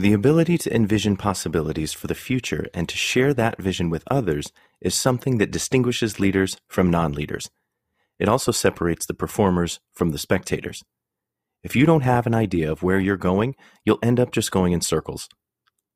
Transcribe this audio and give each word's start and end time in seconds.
The 0.00 0.12
ability 0.12 0.58
to 0.58 0.72
envision 0.72 1.16
possibilities 1.16 1.92
for 1.92 2.06
the 2.06 2.14
future 2.14 2.68
and 2.72 2.88
to 2.88 2.96
share 2.96 3.34
that 3.34 3.60
vision 3.60 3.90
with 3.90 4.04
others 4.08 4.52
is 4.80 4.94
something 4.94 5.38
that 5.38 5.50
distinguishes 5.50 6.20
leaders 6.20 6.56
from 6.68 6.88
non 6.88 7.14
leaders. 7.14 7.50
It 8.20 8.28
also 8.28 8.52
separates 8.52 9.06
the 9.06 9.14
performers 9.14 9.80
from 9.92 10.10
the 10.10 10.18
spectators. 10.18 10.84
If 11.64 11.74
you 11.74 11.84
don't 11.84 12.02
have 12.02 12.28
an 12.28 12.34
idea 12.34 12.70
of 12.70 12.84
where 12.84 13.00
you're 13.00 13.16
going, 13.16 13.56
you'll 13.84 13.98
end 14.00 14.20
up 14.20 14.30
just 14.30 14.52
going 14.52 14.72
in 14.72 14.82
circles. 14.82 15.28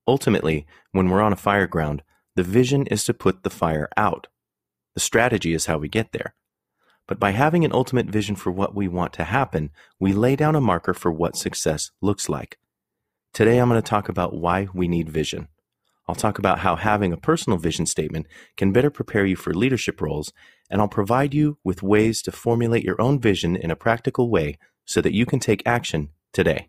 Ultimately, 0.09 0.67
when 0.91 1.09
we're 1.09 1.23
on 1.23 1.33
a 1.33 1.37
fire 1.37 1.69
ground, 1.69 2.03
the 2.35 2.43
vision 2.43 2.89
is 2.89 3.05
to 3.05 3.15
put 3.15 3.45
the 3.45 3.51
fire 3.51 3.89
out. 3.97 4.27
The 4.95 5.01
strategy 5.01 5.55
is 5.55 5.67
how 5.67 5.79
we 5.79 5.89
get 5.89 6.11
there. 6.11 6.35
But 7.07 7.21
by 7.21 7.31
having 7.31 7.65
an 7.65 7.73
ultimate 7.73 8.07
vision 8.07 8.35
for 8.35 8.51
what 8.51 8.75
we 8.75 8.89
want 8.89 9.13
to 9.13 9.25
happen, 9.25 9.71
we 10.01 10.13
lay 10.13 10.35
down 10.35 10.57
a 10.57 10.61
marker 10.61 10.93
for 10.93 11.13
what 11.13 11.37
success 11.37 11.93
looks 12.01 12.29
like. 12.29 12.59
Today, 13.33 13.57
I'm 13.57 13.71
going 13.71 13.81
to 13.81 13.89
talk 13.89 14.11
about 14.11 14.35
why 14.35 14.69
we 14.75 14.89
need 14.89 15.09
vision. 15.09 15.49
I'll 16.07 16.15
talk 16.15 16.39
about 16.39 16.59
how 16.59 16.77
having 16.77 17.15
a 17.15 17.17
personal 17.17 17.59
vision 17.59 17.87
statement 17.87 18.27
can 18.59 18.73
better 18.73 18.91
prepare 18.91 19.25
you 19.25 19.37
for 19.37 19.55
leadership 19.55 20.03
roles, 20.03 20.35
and 20.69 20.83
I'll 20.83 20.89
provide 20.89 21.33
you 21.33 21.57
with 21.65 21.83
ways 21.83 22.21
to 22.23 22.31
formulate 22.31 22.85
your 22.85 23.01
own 23.01 23.19
vision 23.19 23.57
in 23.57 23.71
a 23.71 23.75
practical 23.75 24.29
way 24.29 24.59
so 24.85 25.01
that 25.01 25.15
you 25.15 25.25
can 25.25 25.41
take 25.41 25.63
action 25.65 26.11
today. 26.35 26.69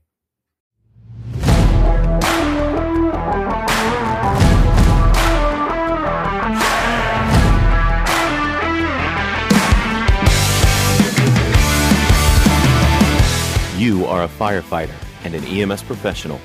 You 13.77 14.05
are 14.05 14.23
a 14.23 14.30
firefighter 14.30 15.02
and 15.23 15.36
an 15.36 15.44
EMS 15.45 15.84
professional. 15.84 16.40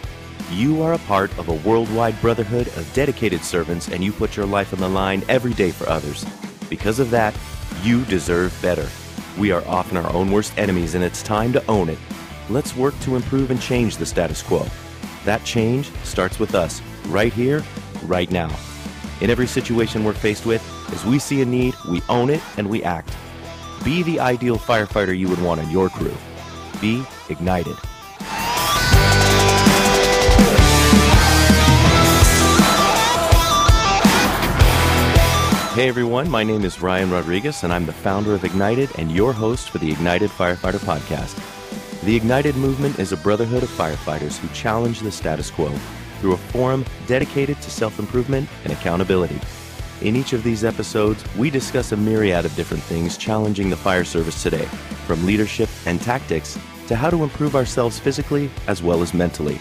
You 0.50 0.82
are 0.82 0.95
a 0.95 0.98
part 1.00 1.36
of 1.38 1.48
a 1.48 1.69
worldwide 1.69 2.20
brotherhood 2.20 2.69
of 2.69 2.92
dedicated 2.95 3.45
servants, 3.45 3.88
and 3.88 4.02
you 4.02 4.12
put 4.12 4.36
your 4.36 4.47
life 4.47 4.72
on 4.72 4.80
the 4.80 4.89
line 4.89 5.22
every 5.28 5.52
day 5.52 5.70
for 5.70 5.89
others. 5.89 6.25
Because 6.70 6.98
of 6.98 7.11
that, 7.11 7.34
you 7.83 8.05
deserve 8.06 8.56
better. 8.62 8.89
We 9.39 9.52
are 9.52 9.67
often 9.67 9.97
our 9.97 10.12
own 10.12 10.33
worst 10.33 10.56
enemies, 10.56 10.94
and 10.94 11.05
it's 11.05 11.22
time 11.22 11.52
to 11.52 11.67
own 11.67 11.89
it. 11.89 11.98
Let's 12.48 12.75
work 12.75 12.98
to 13.00 13.17
improve 13.17 13.50
and 13.50 13.61
change 13.61 13.98
the 13.98 14.06
status 14.06 14.42
quo. 14.42 14.67
That 15.24 15.45
change 15.45 15.91
starts 16.02 16.39
with 16.39 16.55
us, 16.55 16.80
right 17.08 17.33
here, 17.33 17.62
right 18.05 18.30
now. 18.30 18.50
In 19.20 19.30
every 19.30 19.47
situation 19.47 20.05
we're 20.05 20.14
faced 20.14 20.47
with, 20.47 20.62
as 20.92 21.05
we 21.05 21.19
see 21.19 21.42
a 21.42 21.45
need, 21.45 21.74
we 21.91 22.00
own 22.08 22.30
it 22.30 22.41
and 22.56 22.70
we 22.70 22.83
act. 22.84 23.14
Be 23.84 24.02
the 24.02 24.20
ideal 24.20 24.56
firefighter 24.56 25.17
you 25.17 25.28
would 25.28 25.42
want 25.42 25.61
on 25.61 25.70
your 25.70 25.89
crew. 25.89 26.17
Be 26.80 27.05
ignited. 27.28 27.77
Hey 35.78 35.86
everyone, 35.86 36.28
my 36.28 36.42
name 36.42 36.64
is 36.64 36.82
Ryan 36.82 37.08
Rodriguez, 37.08 37.62
and 37.62 37.72
I'm 37.72 37.86
the 37.86 37.92
founder 37.92 38.34
of 38.34 38.44
Ignited 38.44 38.90
and 38.98 39.12
your 39.12 39.32
host 39.32 39.70
for 39.70 39.78
the 39.78 39.92
Ignited 39.92 40.28
Firefighter 40.28 40.80
Podcast. 40.80 41.38
The 42.02 42.16
Ignited 42.16 42.56
movement 42.56 42.98
is 42.98 43.12
a 43.12 43.16
brotherhood 43.16 43.62
of 43.62 43.68
firefighters 43.68 44.38
who 44.38 44.48
challenge 44.48 44.98
the 44.98 45.12
status 45.12 45.52
quo 45.52 45.70
through 46.18 46.32
a 46.32 46.36
forum 46.36 46.84
dedicated 47.06 47.62
to 47.62 47.70
self 47.70 48.00
improvement 48.00 48.48
and 48.64 48.72
accountability. 48.72 49.40
In 50.02 50.16
each 50.16 50.32
of 50.32 50.42
these 50.42 50.64
episodes, 50.64 51.22
we 51.36 51.48
discuss 51.48 51.92
a 51.92 51.96
myriad 51.96 52.44
of 52.44 52.56
different 52.56 52.82
things 52.82 53.16
challenging 53.16 53.70
the 53.70 53.76
fire 53.76 54.02
service 54.02 54.42
today, 54.42 54.66
from 55.06 55.24
leadership 55.24 55.68
and 55.86 56.02
tactics 56.02 56.58
to 56.88 56.96
how 56.96 57.08
to 57.08 57.22
improve 57.22 57.54
ourselves 57.54 58.00
physically 58.00 58.50
as 58.66 58.82
well 58.82 59.00
as 59.00 59.14
mentally. 59.14 59.60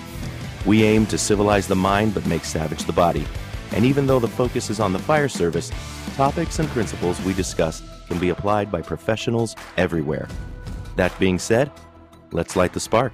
We 0.66 0.84
aim 0.84 1.06
to 1.06 1.18
civilize 1.20 1.68
the 1.68 1.76
mind 1.76 2.16
but 2.16 2.26
make 2.26 2.44
savage 2.44 2.86
the 2.86 2.92
body. 2.92 3.28
And 3.74 3.86
even 3.86 4.08
though 4.08 4.20
the 4.20 4.28
focus 4.28 4.70
is 4.70 4.80
on 4.80 4.94
the 4.94 5.00
fire 5.00 5.30
service, 5.30 5.72
topics 6.16 6.60
and 6.60 6.68
principles 6.70 7.22
we 7.22 7.34
discuss 7.34 7.82
can 8.08 8.20
be 8.20 8.30
applied 8.30 8.72
by 8.72 8.82
professionals 8.82 9.56
everywhere. 9.78 10.28
That 10.96 11.18
being 11.20 11.40
said, 11.40 11.72
let's 12.32 12.56
light 12.56 12.74
the 12.74 12.80
spark. 12.80 13.14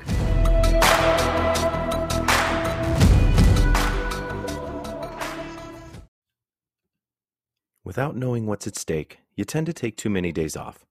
Without 7.84 8.16
knowing 8.16 8.46
what's 8.46 8.66
at 8.66 8.78
stake, 8.78 9.19
you 9.36 9.44
tend 9.44 9.66
to 9.66 9.74
take 9.74 9.97
too 9.97 10.09
many 10.09 10.31
days 10.31 10.56
off. 10.56 10.86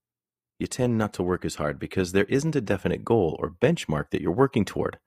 You 0.59 0.67
tend 0.67 0.99
not 0.99 1.13
to 1.15 1.23
work 1.23 1.45
as 1.45 1.57
hard 1.57 1.79
because 1.79 2.13
there 2.13 2.27
isn't 2.27 2.55
a 2.55 2.61
definite 2.61 3.05
goal 3.05 3.37
or 3.41 3.51
benchmark 3.51 4.11
that 4.11 4.21
you're 4.21 4.31
working 4.31 4.65
toward. 4.65 4.99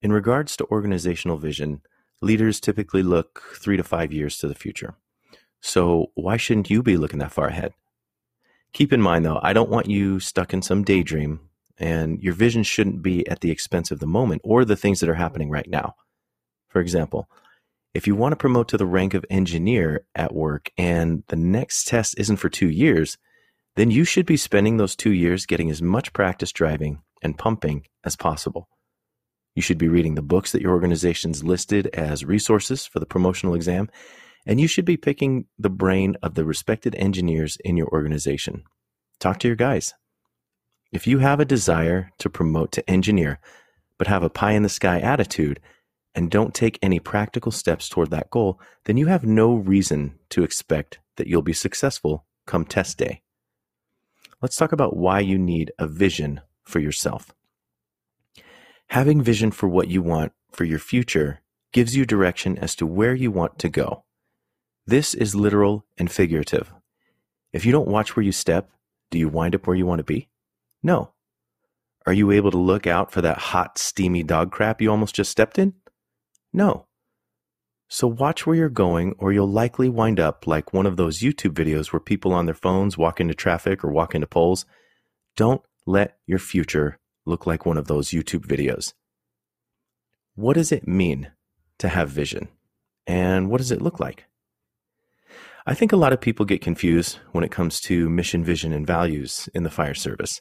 In 0.00 0.12
regards 0.12 0.56
to 0.56 0.66
organizational 0.70 1.36
vision, 1.36 1.82
leaders 2.20 2.60
typically 2.60 3.02
look 3.02 3.42
three 3.56 3.76
to 3.76 3.82
five 3.82 4.12
years 4.12 4.38
to 4.38 4.48
the 4.48 4.54
future. 4.54 4.94
So, 5.60 6.12
why 6.14 6.36
shouldn't 6.36 6.70
you 6.70 6.82
be 6.82 6.96
looking 6.96 7.18
that 7.18 7.32
far 7.32 7.48
ahead? 7.48 7.72
Keep 8.72 8.92
in 8.92 9.00
mind, 9.00 9.24
though, 9.24 9.40
I 9.42 9.52
don't 9.52 9.70
want 9.70 9.88
you 9.88 10.20
stuck 10.20 10.52
in 10.52 10.62
some 10.62 10.84
daydream, 10.84 11.40
and 11.78 12.22
your 12.22 12.34
vision 12.34 12.62
shouldn't 12.62 13.02
be 13.02 13.26
at 13.28 13.40
the 13.40 13.50
expense 13.50 13.90
of 13.90 14.00
the 14.00 14.06
moment 14.06 14.42
or 14.44 14.64
the 14.64 14.76
things 14.76 15.00
that 15.00 15.08
are 15.08 15.14
happening 15.14 15.50
right 15.50 15.68
now. 15.68 15.94
For 16.68 16.80
example, 16.80 17.28
if 17.94 18.06
you 18.06 18.14
want 18.14 18.32
to 18.32 18.36
promote 18.36 18.68
to 18.68 18.76
the 18.76 18.86
rank 18.86 19.14
of 19.14 19.24
engineer 19.30 20.04
at 20.14 20.34
work 20.34 20.70
and 20.76 21.24
the 21.28 21.36
next 21.36 21.86
test 21.86 22.14
isn't 22.18 22.36
for 22.36 22.50
two 22.50 22.68
years, 22.68 23.16
then 23.76 23.90
you 23.90 24.04
should 24.04 24.26
be 24.26 24.36
spending 24.36 24.76
those 24.76 24.94
two 24.94 25.12
years 25.12 25.46
getting 25.46 25.70
as 25.70 25.80
much 25.80 26.12
practice 26.12 26.52
driving 26.52 27.00
and 27.22 27.38
pumping 27.38 27.86
as 28.04 28.14
possible. 28.14 28.68
You 29.56 29.62
should 29.62 29.78
be 29.78 29.88
reading 29.88 30.14
the 30.14 30.22
books 30.22 30.52
that 30.52 30.60
your 30.60 30.72
organization's 30.72 31.42
listed 31.42 31.86
as 31.94 32.26
resources 32.26 32.84
for 32.84 33.00
the 33.00 33.06
promotional 33.06 33.54
exam, 33.54 33.88
and 34.44 34.60
you 34.60 34.68
should 34.68 34.84
be 34.84 34.98
picking 34.98 35.46
the 35.58 35.70
brain 35.70 36.14
of 36.22 36.34
the 36.34 36.44
respected 36.44 36.94
engineers 36.94 37.56
in 37.64 37.78
your 37.78 37.88
organization. 37.88 38.64
Talk 39.18 39.38
to 39.40 39.48
your 39.48 39.56
guys. 39.56 39.94
If 40.92 41.06
you 41.06 41.20
have 41.20 41.40
a 41.40 41.46
desire 41.46 42.10
to 42.18 42.28
promote 42.28 42.70
to 42.72 42.88
engineer, 42.88 43.40
but 43.98 44.08
have 44.08 44.22
a 44.22 44.28
pie 44.28 44.52
in 44.52 44.62
the 44.62 44.68
sky 44.68 45.00
attitude, 45.00 45.58
and 46.14 46.30
don't 46.30 46.54
take 46.54 46.78
any 46.82 47.00
practical 47.00 47.50
steps 47.50 47.88
toward 47.88 48.10
that 48.10 48.30
goal, 48.30 48.60
then 48.84 48.98
you 48.98 49.06
have 49.06 49.24
no 49.24 49.54
reason 49.54 50.18
to 50.30 50.44
expect 50.44 50.98
that 51.16 51.28
you'll 51.28 51.40
be 51.40 51.54
successful 51.54 52.26
come 52.46 52.66
test 52.66 52.98
day. 52.98 53.22
Let's 54.42 54.56
talk 54.56 54.72
about 54.72 54.96
why 54.96 55.20
you 55.20 55.38
need 55.38 55.72
a 55.78 55.86
vision 55.86 56.42
for 56.64 56.78
yourself. 56.78 57.32
Having 58.88 59.22
vision 59.22 59.50
for 59.50 59.68
what 59.68 59.88
you 59.88 60.02
want 60.02 60.32
for 60.52 60.64
your 60.64 60.78
future 60.78 61.40
gives 61.72 61.96
you 61.96 62.06
direction 62.06 62.56
as 62.58 62.74
to 62.76 62.86
where 62.86 63.14
you 63.14 63.30
want 63.30 63.58
to 63.58 63.68
go. 63.68 64.04
This 64.86 65.14
is 65.14 65.34
literal 65.34 65.84
and 65.98 66.10
figurative. 66.10 66.72
If 67.52 67.66
you 67.66 67.72
don't 67.72 67.88
watch 67.88 68.14
where 68.14 68.24
you 68.24 68.32
step, 68.32 68.70
do 69.10 69.18
you 69.18 69.28
wind 69.28 69.54
up 69.54 69.66
where 69.66 69.76
you 69.76 69.86
want 69.86 69.98
to 69.98 70.04
be? 70.04 70.28
No. 70.82 71.12
Are 72.06 72.12
you 72.12 72.30
able 72.30 72.52
to 72.52 72.58
look 72.58 72.86
out 72.86 73.10
for 73.10 73.20
that 73.22 73.38
hot, 73.38 73.78
steamy 73.78 74.22
dog 74.22 74.52
crap 74.52 74.80
you 74.80 74.90
almost 74.90 75.14
just 75.14 75.30
stepped 75.30 75.58
in? 75.58 75.74
No. 76.52 76.86
So 77.88 78.06
watch 78.06 78.46
where 78.46 78.56
you're 78.56 78.68
going, 78.68 79.14
or 79.18 79.32
you'll 79.32 79.50
likely 79.50 79.88
wind 79.88 80.18
up 80.20 80.46
like 80.46 80.72
one 80.72 80.86
of 80.86 80.96
those 80.96 81.18
YouTube 81.18 81.52
videos 81.52 81.92
where 81.92 82.00
people 82.00 82.32
on 82.32 82.46
their 82.46 82.54
phones 82.54 82.96
walk 82.96 83.20
into 83.20 83.34
traffic 83.34 83.84
or 83.84 83.90
walk 83.90 84.14
into 84.14 84.26
poles. 84.26 84.64
Don't 85.36 85.62
let 85.84 86.16
your 86.26 86.38
future 86.38 86.98
look 87.26 87.46
like 87.46 87.66
one 87.66 87.76
of 87.76 87.86
those 87.86 88.10
YouTube 88.10 88.46
videos. 88.46 88.94
What 90.34 90.54
does 90.54 90.72
it 90.72 90.88
mean 90.88 91.30
to 91.78 91.88
have 91.88 92.08
vision? 92.08 92.48
And 93.06 93.50
what 93.50 93.58
does 93.58 93.70
it 93.70 93.82
look 93.82 94.00
like? 94.00 94.24
I 95.66 95.74
think 95.74 95.92
a 95.92 95.96
lot 95.96 96.12
of 96.12 96.20
people 96.20 96.46
get 96.46 96.60
confused 96.60 97.18
when 97.32 97.42
it 97.42 97.50
comes 97.50 97.80
to 97.82 98.08
mission, 98.08 98.44
vision, 98.44 98.72
and 98.72 98.86
values 98.86 99.48
in 99.52 99.64
the 99.64 99.70
fire 99.70 99.94
service. 99.94 100.40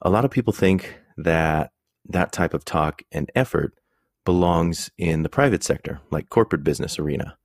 A 0.00 0.10
lot 0.10 0.24
of 0.24 0.30
people 0.30 0.52
think 0.52 0.98
that 1.18 1.72
that 2.08 2.32
type 2.32 2.54
of 2.54 2.64
talk 2.64 3.02
and 3.12 3.30
effort 3.34 3.74
belongs 4.24 4.90
in 4.96 5.22
the 5.22 5.28
private 5.28 5.62
sector, 5.62 6.00
like 6.10 6.30
corporate 6.30 6.64
business 6.64 6.98
arena. 6.98 7.36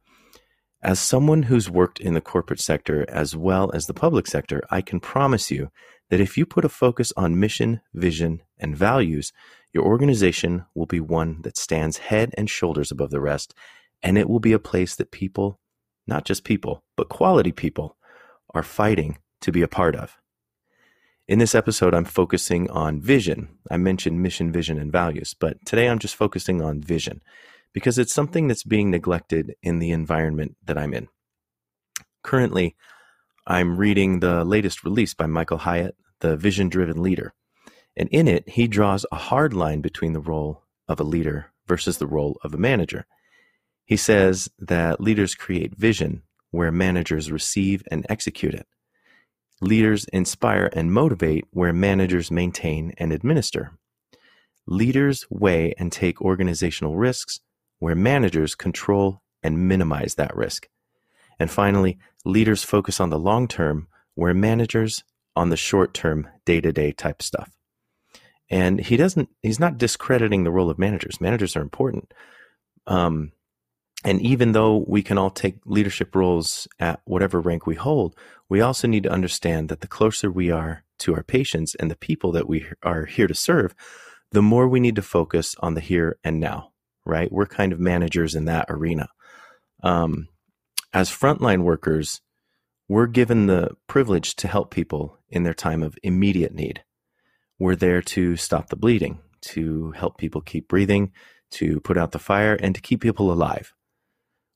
As 0.81 0.99
someone 0.99 1.43
who's 1.43 1.69
worked 1.69 1.99
in 1.99 2.13
the 2.13 2.21
corporate 2.21 2.59
sector 2.59 3.05
as 3.09 3.35
well 3.35 3.71
as 3.73 3.87
the 3.87 3.93
public 3.93 4.27
sector, 4.27 4.61
I 4.69 4.81
can 4.81 4.99
promise 4.99 5.51
you 5.51 5.69
that 6.09 6.19
if 6.19 6.37
you 6.37 6.45
put 6.45 6.65
a 6.65 6.69
focus 6.69 7.11
on 7.17 7.39
mission, 7.39 7.81
vision, 7.93 8.41
and 8.59 8.77
values, 8.77 9.33
your 9.73 9.83
organization 9.83 10.65
will 10.73 10.85
be 10.85 10.99
one 10.99 11.41
that 11.41 11.57
stands 11.57 11.97
head 11.97 12.33
and 12.37 12.49
shoulders 12.49 12.91
above 12.91 13.11
the 13.11 13.19
rest, 13.19 13.53
and 14.01 14.17
it 14.17 14.29
will 14.29 14.39
be 14.39 14.53
a 14.53 14.59
place 14.59 14.95
that 14.95 15.11
people, 15.11 15.59
not 16.07 16.25
just 16.25 16.43
people, 16.43 16.83
but 16.95 17.09
quality 17.09 17.51
people, 17.51 17.97
are 18.53 18.63
fighting 18.63 19.17
to 19.41 19.51
be 19.51 19.61
a 19.61 19.67
part 19.67 19.95
of. 19.95 20.17
In 21.27 21.39
this 21.39 21.55
episode, 21.55 21.95
I'm 21.95 22.05
focusing 22.05 22.69
on 22.69 23.01
vision. 23.01 23.49
I 23.71 23.77
mentioned 23.77 24.21
mission, 24.21 24.51
vision, 24.51 24.77
and 24.77 24.91
values, 24.91 25.33
but 25.33 25.57
today 25.65 25.89
I'm 25.89 25.99
just 25.99 26.15
focusing 26.15 26.61
on 26.61 26.81
vision 26.81 27.21
because 27.73 27.97
it's 27.97 28.13
something 28.13 28.47
that's 28.47 28.63
being 28.63 28.91
neglected 28.91 29.55
in 29.63 29.79
the 29.79 29.91
environment 29.91 30.55
that 30.63 30.77
I'm 30.77 30.93
in. 30.93 31.07
Currently, 32.23 32.75
I'm 33.47 33.77
reading 33.77 34.21
the 34.21 34.43
latest 34.43 34.83
release 34.83 35.13
by 35.13 35.27
Michael 35.27 35.59
Hyatt, 35.59 35.95
The 36.19 36.35
Vision 36.35 36.67
Driven 36.67 37.03
Leader. 37.03 37.35
And 37.95 38.09
in 38.09 38.27
it, 38.27 38.49
he 38.49 38.67
draws 38.67 39.05
a 39.11 39.17
hard 39.17 39.53
line 39.53 39.81
between 39.81 40.13
the 40.13 40.19
role 40.19 40.63
of 40.87 40.99
a 40.99 41.03
leader 41.03 41.51
versus 41.67 41.99
the 41.99 42.07
role 42.07 42.39
of 42.43 42.55
a 42.55 42.57
manager. 42.57 43.05
He 43.85 43.97
says 43.97 44.49
that 44.57 44.99
leaders 44.99 45.35
create 45.35 45.75
vision 45.75 46.23
where 46.49 46.71
managers 46.71 47.31
receive 47.31 47.83
and 47.91 48.03
execute 48.09 48.55
it. 48.55 48.65
Leaders 49.61 50.05
inspire 50.05 50.71
and 50.73 50.91
motivate 50.91 51.45
where 51.51 51.71
managers 51.71 52.31
maintain 52.31 52.95
and 52.97 53.13
administer. 53.13 53.77
Leaders 54.65 55.27
weigh 55.29 55.75
and 55.77 55.91
take 55.91 56.19
organizational 56.19 56.97
risks 56.97 57.41
where 57.77 57.95
managers 57.95 58.55
control 58.55 59.21
and 59.43 59.67
minimize 59.67 60.15
that 60.15 60.35
risk. 60.35 60.67
And 61.39 61.51
finally, 61.51 61.99
leaders 62.25 62.63
focus 62.63 62.99
on 62.99 63.09
the 63.09 63.19
long 63.19 63.47
term 63.47 63.87
where 64.15 64.33
managers 64.33 65.03
on 65.35 65.49
the 65.49 65.57
short 65.57 65.93
term, 65.93 66.27
day 66.45 66.61
to 66.61 66.71
day 66.71 66.91
type 66.91 67.21
stuff. 67.21 67.51
And 68.49 68.79
he 68.79 68.97
doesn't, 68.97 69.29
he's 69.41 69.59
not 69.59 69.77
discrediting 69.77 70.43
the 70.43 70.51
role 70.51 70.69
of 70.69 70.79
managers. 70.79 71.19
Managers 71.19 71.55
are 71.55 71.61
important. 71.61 72.13
Um, 72.87 73.31
and 74.03 74.21
even 74.21 74.51
though 74.51 74.85
we 74.87 75.01
can 75.01 75.17
all 75.17 75.31
take 75.31 75.55
leadership 75.65 76.15
roles 76.15 76.67
at 76.79 77.01
whatever 77.05 77.41
rank 77.41 77.65
we 77.65 77.75
hold, 77.75 78.15
we 78.47 78.61
also 78.61 78.87
need 78.87 79.03
to 79.03 79.11
understand 79.11 79.69
that 79.69 79.81
the 79.81 79.87
closer 79.87 80.29
we 80.29 80.51
are 80.51 80.83
to 80.99 81.15
our 81.15 81.23
patients 81.23 81.75
and 81.75 81.89
the 81.89 81.95
people 81.95 82.31
that 82.33 82.47
we 82.47 82.65
are 82.83 83.05
here 83.05 83.27
to 83.27 83.33
serve, 83.33 83.73
the 84.31 84.43
more 84.43 84.67
we 84.67 84.79
need 84.79 84.95
to 84.95 85.01
focus 85.01 85.55
on 85.59 85.73
the 85.73 85.81
here 85.81 86.17
and 86.23 86.39
now, 86.39 86.71
right? 87.03 87.31
We're 87.31 87.47
kind 87.47 87.73
of 87.73 87.79
managers 87.79 88.35
in 88.35 88.45
that 88.45 88.67
arena. 88.69 89.09
Um, 89.81 90.27
as 90.95 91.09
frontline 91.11 91.63
workers, 91.63 92.21
we're 92.87 93.05
given 93.05 93.47
the 93.47 93.69
privilege 93.85 94.33
to 94.33 94.47
help 94.47 94.71
people 94.71 95.19
in 95.27 95.43
their 95.43 95.53
time 95.53 95.83
of 95.83 95.99
immediate 96.03 96.55
need. 96.55 96.85
We're 97.59 97.75
there 97.75 98.01
to 98.01 98.37
stop 98.37 98.69
the 98.69 98.77
bleeding, 98.77 99.19
to 99.41 99.91
help 99.91 100.17
people 100.17 100.39
keep 100.39 100.69
breathing, 100.69 101.11
to 101.51 101.81
put 101.81 101.97
out 101.97 102.13
the 102.13 102.19
fire, 102.19 102.55
and 102.55 102.73
to 102.75 102.81
keep 102.81 103.01
people 103.01 103.29
alive. 103.29 103.73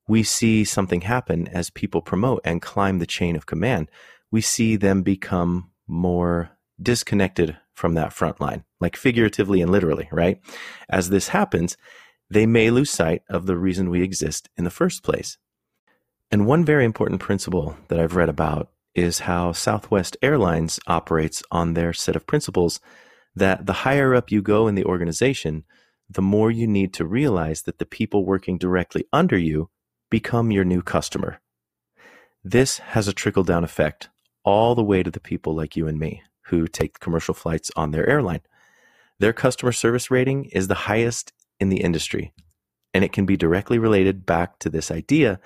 We 0.07 0.23
see 0.23 0.63
something 0.63 1.01
happen 1.01 1.49
as 1.49 1.69
people 1.69 2.01
promote 2.01 2.39
and 2.45 2.61
climb 2.61 2.99
the 2.99 3.05
chain 3.05 3.35
of 3.35 3.45
command. 3.45 3.89
We 4.31 4.39
see 4.39 4.77
them 4.77 5.03
become 5.03 5.71
more 5.87 6.51
disconnected 6.81 7.57
from 7.73 7.95
that 7.95 8.13
front 8.13 8.39
line, 8.39 8.63
like 8.79 8.95
figuratively 8.95 9.61
and 9.61 9.69
literally, 9.69 10.07
right? 10.09 10.39
As 10.89 11.09
this 11.09 11.27
happens, 11.27 11.75
they 12.29 12.45
may 12.45 12.71
lose 12.71 12.91
sight 12.91 13.23
of 13.29 13.45
the 13.45 13.57
reason 13.57 13.89
we 13.89 14.01
exist 14.01 14.47
in 14.55 14.63
the 14.63 14.69
first 14.69 15.03
place. 15.03 15.37
And 16.31 16.45
one 16.45 16.63
very 16.63 16.85
important 16.85 17.21
principle 17.21 17.75
that 17.87 17.99
I've 17.99 18.15
read 18.15 18.29
about 18.29 18.69
is 18.93 19.19
how 19.19 19.51
Southwest 19.51 20.15
Airlines 20.21 20.79
operates 20.87 21.41
on 21.51 21.73
their 21.73 21.93
set 21.93 22.15
of 22.15 22.27
principles 22.27 22.79
that 23.35 23.65
the 23.65 23.73
higher 23.73 24.13
up 24.13 24.31
you 24.31 24.41
go 24.41 24.67
in 24.67 24.75
the 24.75 24.85
organization, 24.85 25.63
the 26.09 26.21
more 26.21 26.51
you 26.51 26.67
need 26.67 26.93
to 26.95 27.05
realize 27.05 27.63
that 27.63 27.79
the 27.79 27.85
people 27.85 28.25
working 28.25 28.57
directly 28.57 29.05
under 29.13 29.37
you 29.37 29.69
become 30.09 30.51
your 30.51 30.65
new 30.65 30.81
customer. 30.81 31.39
This 32.43 32.79
has 32.79 33.07
a 33.07 33.13
trickle 33.13 33.43
down 33.43 33.63
effect 33.63 34.09
all 34.43 34.75
the 34.75 34.83
way 34.83 35.03
to 35.03 35.11
the 35.11 35.19
people 35.19 35.55
like 35.55 35.75
you 35.75 35.87
and 35.87 35.99
me 35.99 36.23
who 36.45 36.67
take 36.67 36.99
commercial 36.99 37.33
flights 37.33 37.69
on 37.75 37.91
their 37.91 38.07
airline. 38.09 38.41
Their 39.19 39.33
customer 39.33 39.71
service 39.71 40.09
rating 40.09 40.45
is 40.45 40.67
the 40.67 40.75
highest 40.75 41.33
in 41.59 41.69
the 41.69 41.81
industry, 41.81 42.33
and 42.93 43.03
it 43.03 43.11
can 43.11 43.25
be 43.25 43.37
directly 43.37 43.77
related 43.77 44.25
back 44.25 44.57
to 44.59 44.69
this 44.69 44.89
idea 44.89 45.39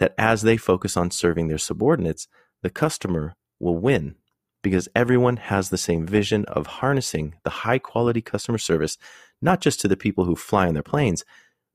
that 0.00 0.14
as 0.16 0.42
they 0.42 0.56
focus 0.56 0.96
on 0.96 1.10
serving 1.10 1.48
their 1.48 1.58
subordinates, 1.58 2.26
the 2.62 2.70
customer 2.70 3.34
will 3.60 3.76
win 3.76 4.16
because 4.62 4.88
everyone 4.94 5.36
has 5.36 5.68
the 5.68 5.78
same 5.78 6.06
vision 6.06 6.44
of 6.46 6.66
harnessing 6.66 7.34
the 7.44 7.50
high 7.50 7.78
quality 7.78 8.22
customer 8.22 8.58
service, 8.58 8.96
not 9.40 9.60
just 9.60 9.78
to 9.78 9.88
the 9.88 9.96
people 9.96 10.24
who 10.24 10.34
fly 10.34 10.66
on 10.66 10.74
their 10.74 10.82
planes, 10.82 11.24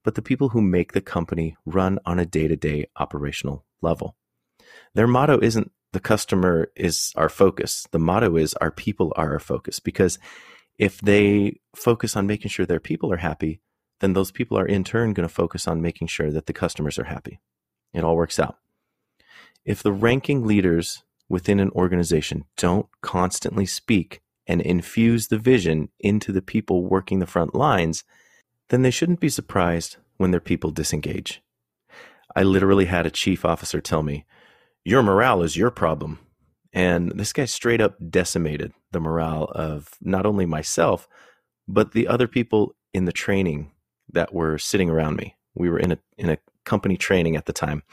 but 0.03 0.15
the 0.15 0.21
people 0.23 0.49
who 0.49 0.61
make 0.61 0.91
the 0.91 1.01
company 1.01 1.55
run 1.65 1.99
on 2.05 2.19
a 2.19 2.25
day 2.25 2.47
to 2.47 2.55
day 2.55 2.85
operational 2.97 3.63
level. 3.81 4.15
Their 4.95 5.07
motto 5.07 5.39
isn't 5.39 5.71
the 5.93 5.99
customer 5.99 6.71
is 6.75 7.13
our 7.15 7.29
focus. 7.29 7.87
The 7.91 7.99
motto 7.99 8.37
is 8.37 8.53
our 8.55 8.71
people 8.71 9.13
are 9.15 9.33
our 9.33 9.39
focus 9.39 9.79
because 9.79 10.17
if 10.79 10.99
they 10.99 11.59
focus 11.75 12.15
on 12.15 12.27
making 12.27 12.49
sure 12.49 12.65
their 12.65 12.79
people 12.79 13.13
are 13.13 13.17
happy, 13.17 13.61
then 13.99 14.13
those 14.13 14.31
people 14.31 14.57
are 14.57 14.65
in 14.65 14.83
turn 14.83 15.13
going 15.13 15.27
to 15.27 15.33
focus 15.33 15.67
on 15.67 15.81
making 15.81 16.07
sure 16.07 16.31
that 16.31 16.47
the 16.47 16.53
customers 16.53 16.97
are 16.99 17.05
happy. 17.05 17.39
It 17.95 18.03
all 18.03 18.15
works 18.15 18.39
out. 18.39 18.57
If 19.63 19.81
the 19.81 19.93
ranking 19.93 20.45
leaders 20.45 21.03
within 21.29 21.59
an 21.59 21.71
organization 21.71 22.45
don't 22.57 22.87
constantly 23.01 23.65
speak 23.65 24.21
and 24.45 24.61
infuse 24.61 25.27
the 25.27 25.39
vision 25.39 25.89
into 25.99 26.31
the 26.31 26.41
people 26.41 26.83
working 26.83 27.19
the 27.19 27.25
front 27.25 27.55
lines, 27.55 28.03
then 28.69 28.83
they 28.83 28.91
shouldn't 28.91 29.19
be 29.19 29.29
surprised 29.29 29.97
when 30.17 30.31
their 30.31 30.39
people 30.39 30.71
disengage. 30.71 31.41
I 32.35 32.43
literally 32.43 32.85
had 32.85 33.05
a 33.05 33.11
chief 33.11 33.45
officer 33.45 33.81
tell 33.81 34.03
me, 34.03 34.25
Your 34.83 35.01
morale 35.01 35.41
is 35.41 35.57
your 35.57 35.71
problem. 35.71 36.19
And 36.73 37.11
this 37.17 37.31
guy 37.31 37.45
straight 37.45 37.79
up 37.79 37.95
decimated 38.09 38.73
the 38.91 38.99
morale 38.99 39.45
of 39.55 39.91
not 40.01 40.25
only 40.25 40.45
myself, 40.45 41.07
but 41.67 41.93
the 41.93 42.07
other 42.07 42.27
people 42.27 42.75
in 42.93 43.05
the 43.05 43.13
training 43.13 43.71
that 44.11 44.33
were 44.33 44.57
sitting 44.57 44.89
around 44.89 45.15
me. 45.15 45.35
We 45.53 45.69
were 45.69 45.79
in 45.79 45.93
a 45.93 45.97
in 46.17 46.29
a 46.29 46.37
company 46.65 46.97
training 46.97 47.35
at 47.35 47.45
the 47.45 47.53
time. 47.53 47.83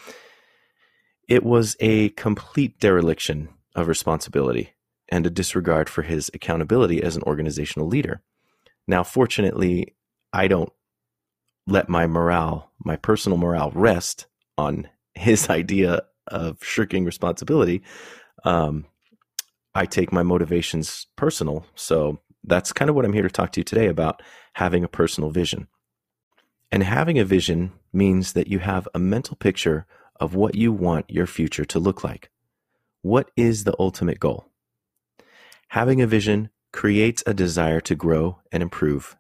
It 1.28 1.44
was 1.44 1.76
a 1.80 2.10
complete 2.10 2.78
dereliction 2.80 3.48
of 3.74 3.88
responsibility 3.88 4.74
and 5.10 5.26
a 5.26 5.30
disregard 5.30 5.88
for 5.88 6.02
his 6.02 6.30
accountability 6.34 7.02
as 7.02 7.16
an 7.16 7.22
organizational 7.22 7.88
leader. 7.88 8.22
Now, 8.86 9.02
fortunately, 9.02 9.94
I 10.32 10.48
don't 10.48 10.72
let 11.66 11.88
my 11.88 12.06
morale, 12.06 12.70
my 12.84 12.96
personal 12.96 13.38
morale, 13.38 13.70
rest 13.74 14.26
on 14.58 14.88
his 15.14 15.48
idea 15.50 16.02
of 16.26 16.62
shirking 16.62 17.04
responsibility. 17.04 17.82
Um, 18.44 18.86
I 19.74 19.86
take 19.86 20.12
my 20.12 20.22
motivations 20.22 21.06
personal. 21.16 21.66
So 21.74 22.20
that's 22.44 22.72
kind 22.72 22.88
of 22.88 22.96
what 22.96 23.04
I'm 23.04 23.12
here 23.12 23.22
to 23.22 23.30
talk 23.30 23.52
to 23.52 23.60
you 23.60 23.64
today 23.64 23.86
about 23.86 24.22
having 24.54 24.84
a 24.84 24.88
personal 24.88 25.30
vision. 25.30 25.68
And 26.72 26.82
having 26.82 27.18
a 27.18 27.24
vision 27.24 27.72
means 27.92 28.32
that 28.32 28.48
you 28.48 28.58
have 28.60 28.88
a 28.94 28.98
mental 28.98 29.36
picture 29.36 29.86
of 30.18 30.34
what 30.34 30.54
you 30.54 30.72
want 30.72 31.10
your 31.10 31.26
future 31.26 31.66
to 31.66 31.78
look 31.78 32.02
like. 32.02 32.30
What 33.02 33.30
is 33.36 33.64
the 33.64 33.76
ultimate 33.78 34.18
goal? 34.18 34.46
Having 35.68 36.00
a 36.00 36.06
vision 36.06 36.48
creates 36.72 37.22
a 37.26 37.34
desire 37.34 37.80
to 37.82 37.94
grow 37.94 38.40
and 38.50 38.62
improve. 38.62 39.16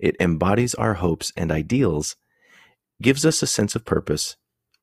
It 0.00 0.16
embodies 0.18 0.74
our 0.74 0.94
hopes 0.94 1.32
and 1.36 1.52
ideals, 1.52 2.16
gives 3.00 3.24
us 3.24 3.42
a 3.42 3.46
sense 3.46 3.76
of 3.76 3.84
purpose, 3.84 4.36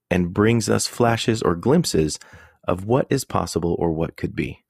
and 0.10 0.34
brings 0.34 0.70
us 0.70 0.88
flashes 0.88 1.42
or 1.42 1.56
glimpses 1.56 2.18
of 2.66 2.86
what 2.86 3.08
is 3.10 3.26
possible 3.26 3.76
or 3.78 3.92
what 3.92 4.16
could 4.16 4.36
be. 4.36 4.64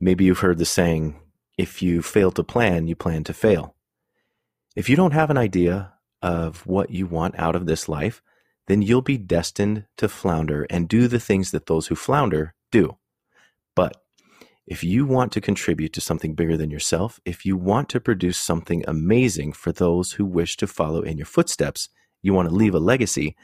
Maybe 0.00 0.24
you've 0.24 0.40
heard 0.40 0.58
the 0.58 0.64
saying, 0.64 1.20
if 1.56 1.82
you 1.82 2.02
fail 2.02 2.32
to 2.32 2.42
plan, 2.42 2.88
you 2.88 2.96
plan 2.96 3.22
to 3.24 3.32
fail. 3.32 3.76
If 4.74 4.88
you 4.88 4.96
don't 4.96 5.12
have 5.12 5.30
an 5.30 5.38
idea 5.38 5.92
of 6.22 6.66
what 6.66 6.90
you 6.90 7.06
want 7.06 7.38
out 7.38 7.56
of 7.56 7.66
this 7.66 7.88
life, 7.88 8.22
then 8.68 8.82
you'll 8.82 9.02
be 9.02 9.18
destined 9.18 9.86
to 9.96 10.08
flounder 10.08 10.66
and 10.70 10.88
do 10.88 11.08
the 11.08 11.20
things 11.20 11.50
that 11.50 11.66
those 11.66 11.88
who 11.88 11.94
flounder 11.94 12.54
do. 12.70 12.96
But 13.74 13.96
if 14.66 14.84
you 14.84 15.04
want 15.04 15.32
to 15.32 15.40
contribute 15.40 15.92
to 15.94 16.00
something 16.00 16.34
bigger 16.34 16.56
than 16.56 16.70
yourself, 16.70 17.18
if 17.24 17.44
you 17.44 17.56
want 17.56 17.88
to 17.90 18.00
produce 18.00 18.38
something 18.38 18.84
amazing 18.86 19.52
for 19.52 19.72
those 19.72 20.12
who 20.12 20.24
wish 20.24 20.56
to 20.58 20.66
follow 20.66 21.02
in 21.02 21.16
your 21.16 21.26
footsteps, 21.26 21.88
you 22.22 22.32
want 22.32 22.48
to 22.48 22.54
leave 22.54 22.74
a 22.74 22.78
legacy, 22.78 23.36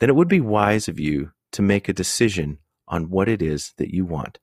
then 0.00 0.08
it 0.08 0.16
would 0.16 0.28
be 0.28 0.40
wise 0.40 0.88
of 0.88 0.98
you 0.98 1.30
to 1.52 1.62
make 1.62 1.88
a 1.88 1.92
decision 1.92 2.58
on 2.88 3.10
what 3.10 3.28
it 3.28 3.40
is 3.40 3.72
that 3.76 3.94
you 3.94 4.04
want. 4.04 4.38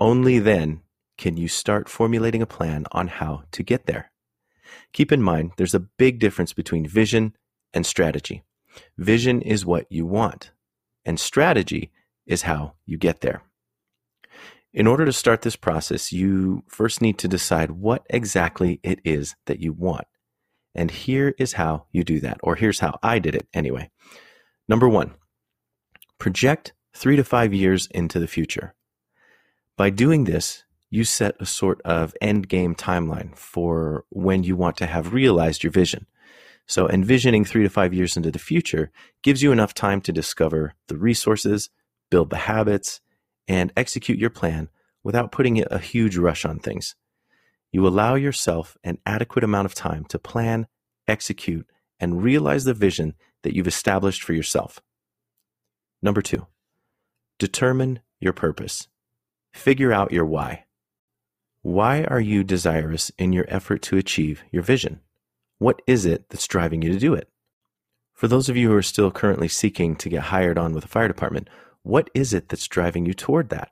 Only 0.00 0.38
then 0.38 0.82
can 1.16 1.36
you 1.36 1.48
start 1.48 1.88
formulating 1.88 2.42
a 2.42 2.46
plan 2.46 2.84
on 2.92 3.08
how 3.08 3.44
to 3.52 3.62
get 3.62 3.86
there. 3.86 4.10
Keep 4.92 5.12
in 5.12 5.22
mind, 5.22 5.52
there's 5.56 5.74
a 5.74 5.80
big 5.80 6.18
difference 6.18 6.52
between 6.52 6.86
vision 6.86 7.34
and 7.72 7.84
strategy. 7.84 8.42
Vision 8.96 9.42
is 9.42 9.66
what 9.66 9.86
you 9.90 10.06
want, 10.06 10.52
and 11.04 11.18
strategy 11.18 11.90
is 12.26 12.42
how 12.42 12.74
you 12.86 12.96
get 12.96 13.20
there. 13.20 13.42
In 14.72 14.86
order 14.86 15.04
to 15.04 15.12
start 15.12 15.42
this 15.42 15.56
process, 15.56 16.12
you 16.12 16.62
first 16.68 17.00
need 17.00 17.18
to 17.18 17.28
decide 17.28 17.70
what 17.70 18.06
exactly 18.10 18.80
it 18.82 19.00
is 19.04 19.34
that 19.46 19.60
you 19.60 19.72
want. 19.72 20.06
And 20.74 20.90
here 20.90 21.34
is 21.38 21.54
how 21.54 21.86
you 21.90 22.04
do 22.04 22.20
that, 22.20 22.38
or 22.42 22.54
here's 22.54 22.80
how 22.80 22.98
I 23.02 23.18
did 23.18 23.34
it 23.34 23.48
anyway. 23.54 23.90
Number 24.68 24.88
one, 24.88 25.14
project 26.18 26.74
three 26.94 27.16
to 27.16 27.24
five 27.24 27.54
years 27.54 27.88
into 27.90 28.18
the 28.18 28.26
future. 28.26 28.74
By 29.76 29.90
doing 29.90 30.24
this, 30.24 30.64
you 30.90 31.04
set 31.04 31.36
a 31.40 31.46
sort 31.46 31.80
of 31.82 32.14
end 32.20 32.48
game 32.48 32.74
timeline 32.74 33.36
for 33.36 34.04
when 34.10 34.42
you 34.42 34.56
want 34.56 34.76
to 34.78 34.86
have 34.86 35.12
realized 35.12 35.62
your 35.62 35.70
vision. 35.70 36.06
So, 36.66 36.88
envisioning 36.88 37.44
three 37.44 37.62
to 37.62 37.70
five 37.70 37.94
years 37.94 38.16
into 38.16 38.30
the 38.30 38.38
future 38.38 38.90
gives 39.22 39.42
you 39.42 39.52
enough 39.52 39.74
time 39.74 40.00
to 40.02 40.12
discover 40.12 40.74
the 40.88 40.98
resources, 40.98 41.70
build 42.10 42.30
the 42.30 42.36
habits, 42.36 43.00
and 43.46 43.72
execute 43.76 44.18
your 44.18 44.30
plan 44.30 44.68
without 45.02 45.32
putting 45.32 45.64
a 45.70 45.78
huge 45.78 46.16
rush 46.16 46.44
on 46.44 46.58
things. 46.58 46.94
You 47.72 47.86
allow 47.86 48.14
yourself 48.14 48.76
an 48.84 48.98
adequate 49.06 49.44
amount 49.44 49.66
of 49.66 49.74
time 49.74 50.04
to 50.06 50.18
plan 50.18 50.66
execute, 51.08 51.66
and 51.98 52.22
realize 52.22 52.64
the 52.64 52.74
vision 52.74 53.14
that 53.42 53.54
you've 53.54 53.66
established 53.66 54.22
for 54.22 54.34
yourself. 54.34 54.80
Number 56.02 56.22
two, 56.22 56.46
determine 57.38 58.00
your 58.20 58.32
purpose. 58.32 58.86
Figure 59.52 59.92
out 59.92 60.12
your 60.12 60.26
why. 60.26 60.64
Why 61.62 62.04
are 62.04 62.20
you 62.20 62.44
desirous 62.44 63.10
in 63.18 63.32
your 63.32 63.46
effort 63.48 63.82
to 63.82 63.96
achieve 63.96 64.42
your 64.52 64.62
vision? 64.62 65.00
What 65.58 65.82
is 65.86 66.06
it 66.06 66.28
that's 66.28 66.46
driving 66.46 66.82
you 66.82 66.92
to 66.92 66.98
do 66.98 67.14
it? 67.14 67.28
For 68.14 68.28
those 68.28 68.48
of 68.48 68.56
you 68.56 68.68
who 68.70 68.76
are 68.76 68.82
still 68.82 69.10
currently 69.10 69.48
seeking 69.48 69.96
to 69.96 70.08
get 70.08 70.24
hired 70.24 70.58
on 70.58 70.72
with 70.72 70.84
a 70.84 70.88
fire 70.88 71.08
department, 71.08 71.48
what 71.82 72.10
is 72.14 72.32
it 72.32 72.48
that's 72.48 72.68
driving 72.68 73.06
you 73.06 73.14
toward 73.14 73.48
that? 73.50 73.70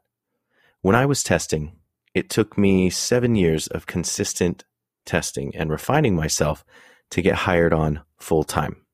When 0.81 0.97
I 0.97 1.07
was 1.07 1.23
testing, 1.23 1.73
it 2.14 2.31
took 2.31 2.57
me 2.57 2.90
seven 2.90 3.35
years 3.35 3.66
of 3.69 3.87
consistent 3.87 4.64
testing 5.05 5.55
and 5.55 5.71
refining 5.71 6.16
myself 6.16 6.64
to 7.11 7.23
get 7.23 7.35
hired 7.35 7.73
on 7.73 8.02
full 8.19 8.45
time. 8.45 8.85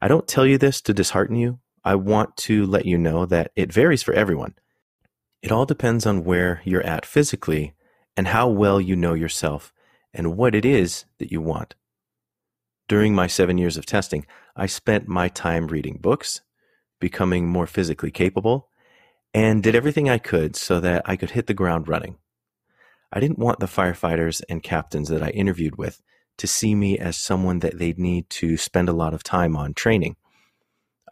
I 0.00 0.08
don't 0.08 0.28
tell 0.28 0.46
you 0.46 0.56
this 0.56 0.80
to 0.82 0.94
dishearten 0.94 1.36
you. 1.36 1.58
I 1.84 1.94
want 1.94 2.36
to 2.38 2.64
let 2.66 2.86
you 2.86 2.96
know 2.96 3.26
that 3.26 3.52
it 3.56 3.72
varies 3.72 4.02
for 4.02 4.14
everyone. 4.14 4.54
It 5.42 5.52
all 5.52 5.66
depends 5.66 6.06
on 6.06 6.24
where 6.24 6.62
you're 6.64 6.86
at 6.86 7.06
physically 7.06 7.74
and 8.18 8.26
how 8.26 8.48
well 8.48 8.80
you 8.80 8.96
know 8.96 9.14
yourself 9.14 9.72
and 10.12 10.36
what 10.36 10.52
it 10.52 10.64
is 10.64 11.04
that 11.20 11.30
you 11.30 11.40
want. 11.40 11.76
During 12.88 13.14
my 13.14 13.28
seven 13.28 13.58
years 13.58 13.76
of 13.76 13.86
testing, 13.86 14.26
I 14.56 14.66
spent 14.66 15.06
my 15.06 15.28
time 15.28 15.68
reading 15.68 15.98
books, 16.00 16.40
becoming 16.98 17.46
more 17.46 17.68
physically 17.68 18.10
capable, 18.10 18.70
and 19.32 19.62
did 19.62 19.76
everything 19.76 20.10
I 20.10 20.18
could 20.18 20.56
so 20.56 20.80
that 20.80 21.02
I 21.04 21.14
could 21.14 21.30
hit 21.30 21.46
the 21.46 21.54
ground 21.54 21.86
running. 21.86 22.16
I 23.12 23.20
didn't 23.20 23.38
want 23.38 23.60
the 23.60 23.66
firefighters 23.66 24.42
and 24.48 24.64
captains 24.64 25.10
that 25.10 25.22
I 25.22 25.30
interviewed 25.30 25.76
with 25.76 26.02
to 26.38 26.48
see 26.48 26.74
me 26.74 26.98
as 26.98 27.16
someone 27.16 27.60
that 27.60 27.78
they'd 27.78 28.00
need 28.00 28.28
to 28.30 28.56
spend 28.56 28.88
a 28.88 28.92
lot 28.92 29.14
of 29.14 29.22
time 29.22 29.56
on 29.56 29.74
training. 29.74 30.16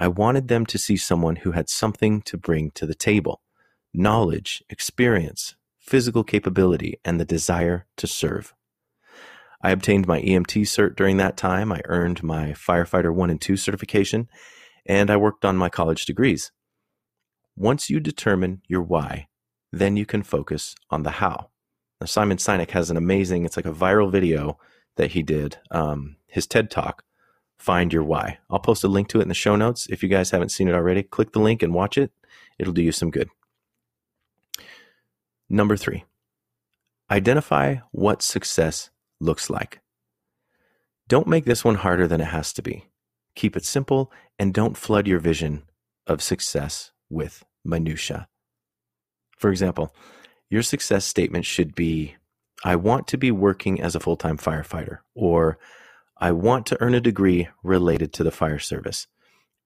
I 0.01 0.09
wanted 0.09 0.49
them 0.49 0.67
to 0.67 0.77
see 0.77 0.97
someone 0.97 1.37
who 1.37 1.53
had 1.53 1.69
something 1.69 2.21
to 2.23 2.37
bring 2.37 2.73
to 2.73 2.85
the 2.85 2.97
table 2.97 3.43
knowledge, 3.95 4.65
experience, 4.69 5.55
physical 5.87 6.25
capability, 6.25 6.99
and 7.05 7.21
the 7.21 7.25
desire 7.25 7.87
to 7.97 8.07
serve. 8.07 8.55
I 9.63 9.71
obtained 9.71 10.07
my 10.07 10.21
EMT 10.21 10.63
cert 10.63 10.97
during 10.97 11.17
that 11.17 11.37
time. 11.37 11.73
I 11.73 11.81
earned 11.87 12.23
my 12.23 12.49
firefighter 12.53 13.15
1 13.15 13.31
and 13.31 13.41
2 13.41 13.57
certification, 13.57 14.29
and 14.85 15.11
I 15.11 15.17
worked 15.17 15.45
on 15.45 15.57
my 15.57 15.69
college 15.69 16.05
degrees. 16.05 16.53
Once 17.57 17.89
you 17.89 18.01
determine 18.01 18.63
your 18.69 18.83
why, 18.83 19.29
then 19.73 19.97
you 19.97 20.05
can 20.05 20.23
focus 20.23 20.75
on 20.91 21.05
the 21.05 21.13
how. 21.13 21.51
Now, 22.01 22.07
Simon 22.07 22.37
Sinek 22.37 22.73
has 22.73 22.91
an 22.91 22.97
amazing, 22.97 23.45
it's 23.45 23.57
like 23.57 23.67
a 23.67 23.73
viral 23.73 24.11
video 24.11 24.59
that 24.97 25.13
he 25.13 25.23
did, 25.23 25.59
um, 25.71 26.17
his 26.27 26.47
TED 26.47 26.71
Talk, 26.71 27.05
Find 27.59 27.93
Your 27.93 28.05
Why. 28.05 28.39
I'll 28.51 28.59
post 28.59 28.85
a 28.85 28.89
link 28.89 29.09
to 29.09 29.21
it 29.21 29.23
in 29.23 29.29
the 29.29 29.35
show 29.35 29.57
notes. 29.57 29.87
If 29.89 30.03
you 30.03 30.09
guys 30.09 30.31
haven't 30.31 30.51
seen 30.51 30.69
it 30.69 30.75
already, 30.75 31.03
click 31.03 31.33
the 31.33 31.41
link 31.41 31.63
and 31.63 31.73
watch 31.73 31.97
it. 31.97 32.13
It'll 32.59 32.75
do 32.75 32.83
you 32.83 32.93
some 32.93 33.11
good. 33.11 33.31
Number 35.49 35.77
three, 35.77 36.05
identify 37.11 37.77
what 37.93 38.23
success 38.23 38.91
looks 39.21 39.49
like. 39.49 39.81
Don't 41.09 41.29
make 41.29 41.45
this 41.45 41.65
one 41.65 41.77
harder 41.77 42.09
than 42.09 42.21
it 42.21 42.27
has 42.27 42.53
to 42.55 42.63
be. 42.63 42.87
Keep 43.37 43.57
it 43.57 43.65
simple 43.65 44.11
and 44.39 44.53
don't 44.53 44.77
flood 44.77 45.07
your 45.07 45.21
vision 45.21 45.63
of 46.07 46.23
success 46.23 46.91
with 47.09 47.45
minutia. 47.65 48.29
For 49.39 49.51
example, 49.51 49.95
your 50.51 50.63
success 50.63 51.05
statement 51.05 51.45
should 51.45 51.75
be 51.75 52.17
I 52.65 52.77
want 52.77 53.07
to 53.09 53.19
be 53.19 53.31
working 53.31 53.81
as 53.81 53.95
a 53.95 54.01
full 54.01 54.17
time 54.17 54.39
firefighter, 54.39 54.99
or 55.15 55.59
I 56.19 56.33
want 56.33 56.67
to 56.67 56.81
earn 56.81 56.95
a 56.95 57.01
degree 57.01 57.49
related 57.63 58.13
to 58.15 58.25
the 58.25 58.31
fire 58.31 58.59
service, 58.59 59.07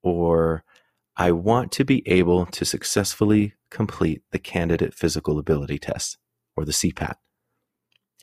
or 0.03 0.63
I 1.17 1.31
want 1.31 1.71
to 1.73 1.85
be 1.85 2.07
able 2.07 2.45
to 2.47 2.65
successfully 2.65 3.53
complete 3.69 4.23
the 4.31 4.39
candidate 4.39 4.93
physical 4.93 5.37
ability 5.37 5.79
test, 5.79 6.17
or 6.55 6.65
the 6.65 6.71
CPAT. 6.71 7.15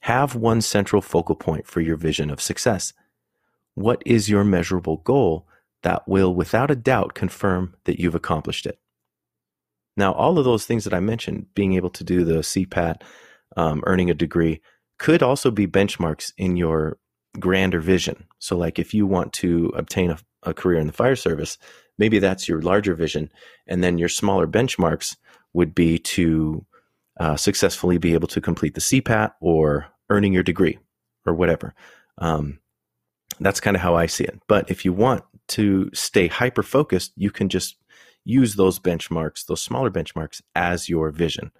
Have 0.02 0.34
one 0.34 0.60
central 0.60 1.02
focal 1.02 1.34
point 1.34 1.66
for 1.66 1.80
your 1.80 1.96
vision 1.96 2.30
of 2.30 2.40
success. 2.40 2.92
What 3.74 4.02
is 4.06 4.28
your 4.28 4.44
measurable 4.44 4.98
goal 4.98 5.46
that 5.82 6.06
will, 6.08 6.34
without 6.34 6.70
a 6.70 6.76
doubt, 6.76 7.14
confirm 7.14 7.76
that 7.84 8.00
you've 8.00 8.14
accomplished 8.14 8.66
it? 8.66 8.78
Now, 9.96 10.12
all 10.12 10.38
of 10.38 10.44
those 10.44 10.64
things 10.64 10.84
that 10.84 10.94
I 10.94 11.00
mentioned, 11.00 11.46
being 11.54 11.74
able 11.74 11.90
to 11.90 12.04
do 12.04 12.24
the 12.24 12.38
CPAT, 12.38 13.02
um, 13.56 13.82
earning 13.86 14.10
a 14.10 14.14
degree, 14.14 14.60
could 14.98 15.22
also 15.22 15.50
be 15.50 15.66
benchmarks 15.66 16.32
in 16.36 16.56
your 16.56 16.98
grander 17.38 17.80
vision. 17.80 18.24
So, 18.38 18.56
like 18.56 18.78
if 18.78 18.94
you 18.94 19.06
want 19.06 19.32
to 19.34 19.72
obtain 19.76 20.10
a, 20.10 20.18
a 20.44 20.54
career 20.54 20.78
in 20.78 20.86
the 20.86 20.92
fire 20.92 21.16
service, 21.16 21.58
maybe 21.98 22.18
that's 22.18 22.48
your 22.48 22.62
larger 22.62 22.94
vision. 22.94 23.30
And 23.66 23.82
then 23.82 23.98
your 23.98 24.08
smaller 24.08 24.46
benchmarks 24.46 25.16
would 25.52 25.74
be 25.74 25.98
to 25.98 26.64
uh, 27.18 27.36
successfully 27.36 27.98
be 27.98 28.14
able 28.14 28.28
to 28.28 28.40
complete 28.40 28.74
the 28.74 28.80
CPAT 28.80 29.32
or 29.40 29.86
earning 30.08 30.32
your 30.32 30.42
degree 30.42 30.78
or 31.26 31.34
whatever. 31.34 31.74
Um, 32.18 32.60
that's 33.40 33.60
kind 33.60 33.76
of 33.76 33.82
how 33.82 33.94
I 33.94 34.06
see 34.06 34.24
it. 34.24 34.40
But 34.48 34.70
if 34.70 34.84
you 34.84 34.92
want 34.92 35.24
to 35.48 35.90
stay 35.92 36.28
hyper 36.28 36.62
focused, 36.62 37.12
you 37.16 37.30
can 37.30 37.48
just 37.48 37.76
use 38.24 38.54
those 38.54 38.78
benchmarks, 38.78 39.46
those 39.46 39.62
smaller 39.62 39.90
benchmarks, 39.90 40.42
as 40.54 40.88
your 40.88 41.10
vision. 41.10 41.50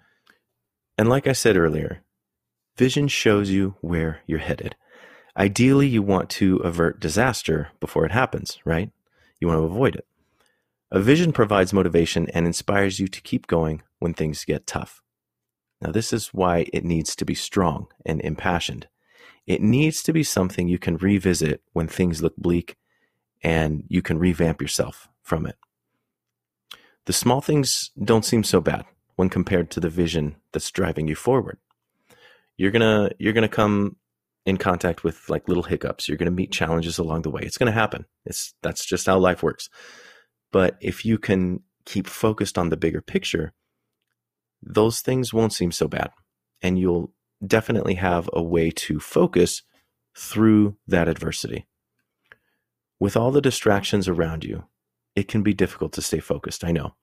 And 0.97 1.09
like 1.09 1.27
I 1.27 1.33
said 1.33 1.57
earlier, 1.57 2.03
vision 2.77 3.07
shows 3.07 3.49
you 3.49 3.75
where 3.81 4.19
you're 4.27 4.39
headed. 4.39 4.75
Ideally, 5.37 5.87
you 5.87 6.01
want 6.01 6.29
to 6.31 6.57
avert 6.57 6.99
disaster 6.99 7.69
before 7.79 8.05
it 8.05 8.11
happens, 8.11 8.59
right? 8.65 8.91
You 9.39 9.47
want 9.47 9.59
to 9.59 9.63
avoid 9.63 9.95
it. 9.95 10.05
A 10.91 10.99
vision 10.99 11.31
provides 11.31 11.71
motivation 11.71 12.27
and 12.31 12.47
inspires 12.47 12.99
you 12.99 13.07
to 13.07 13.21
keep 13.21 13.47
going 13.47 13.83
when 13.99 14.13
things 14.13 14.45
get 14.45 14.65
tough. 14.65 15.01
Now, 15.81 15.91
this 15.91 16.11
is 16.11 16.33
why 16.33 16.65
it 16.73 16.83
needs 16.83 17.15
to 17.15 17.25
be 17.25 17.35
strong 17.35 17.87
and 18.05 18.19
impassioned. 18.21 18.87
It 19.45 19.61
needs 19.61 20.03
to 20.03 20.13
be 20.13 20.23
something 20.23 20.67
you 20.67 20.79
can 20.79 20.97
revisit 20.97 21.61
when 21.73 21.87
things 21.87 22.21
look 22.21 22.35
bleak 22.37 22.75
and 23.41 23.83
you 23.87 24.01
can 24.01 24.19
revamp 24.19 24.61
yourself 24.61 25.07
from 25.21 25.45
it. 25.45 25.55
The 27.05 27.13
small 27.13 27.41
things 27.41 27.91
don't 28.03 28.25
seem 28.25 28.43
so 28.43 28.59
bad 28.59 28.85
when 29.15 29.29
compared 29.29 29.71
to 29.71 29.79
the 29.79 29.89
vision 29.89 30.35
that's 30.51 30.71
driving 30.71 31.07
you 31.07 31.15
forward. 31.15 31.57
You're 32.57 32.71
going 32.71 32.81
to 32.81 33.15
you're 33.19 33.33
going 33.33 33.47
to 33.47 33.55
come 33.55 33.95
in 34.45 34.57
contact 34.57 35.03
with 35.03 35.29
like 35.29 35.47
little 35.47 35.63
hiccups. 35.63 36.07
You're 36.07 36.17
going 36.17 36.25
to 36.25 36.31
meet 36.31 36.51
challenges 36.51 36.97
along 36.97 37.21
the 37.21 37.29
way. 37.29 37.41
It's 37.43 37.57
going 37.57 37.71
to 37.71 37.79
happen. 37.79 38.05
It's 38.25 38.53
that's 38.61 38.85
just 38.85 39.07
how 39.07 39.17
life 39.17 39.41
works. 39.41 39.69
But 40.51 40.77
if 40.81 41.05
you 41.05 41.17
can 41.17 41.61
keep 41.85 42.07
focused 42.07 42.57
on 42.57 42.69
the 42.69 42.77
bigger 42.77 43.01
picture, 43.01 43.53
those 44.61 45.01
things 45.01 45.33
won't 45.33 45.53
seem 45.53 45.71
so 45.71 45.87
bad. 45.87 46.11
And 46.61 46.77
you'll 46.77 47.13
definitely 47.45 47.95
have 47.95 48.29
a 48.33 48.41
way 48.41 48.71
to 48.71 48.99
focus 48.99 49.63
through 50.17 50.75
that 50.87 51.07
adversity. 51.07 51.67
With 52.99 53.15
all 53.15 53.31
the 53.31 53.41
distractions 53.41 54.07
around 54.07 54.43
you, 54.43 54.65
it 55.15 55.27
can 55.27 55.41
be 55.41 55.53
difficult 55.53 55.93
to 55.93 56.01
stay 56.01 56.19
focused, 56.19 56.63
I 56.63 56.71
know. 56.71 56.95